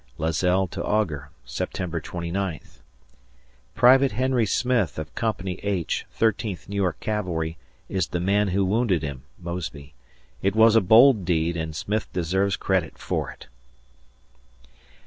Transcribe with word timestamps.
[Lazelle 0.17 0.65
to 0.69 0.83
Augur] 0.83 1.29
September 1.45 2.01
29th. 2.01 2.79
Private 3.75 4.13
Henry 4.13 4.47
Smith, 4.47 4.97
of 4.97 5.13
Company 5.13 5.59
H, 5.61 6.07
Thirteenth 6.11 6.67
New 6.67 6.77
York 6.77 6.99
Cavalry, 6.99 7.59
is 7.87 8.07
the 8.07 8.19
man 8.19 8.47
who 8.47 8.65
wounded 8.65 9.03
him 9.03 9.21
(Mosby). 9.37 9.93
It 10.41 10.55
was 10.55 10.75
a 10.75 10.81
bold 10.81 11.23
deed, 11.23 11.55
and 11.55 11.75
Smith 11.75 12.11
deserves 12.13 12.55
credit 12.57 12.97
for 12.97 13.29
it. 13.29 13.45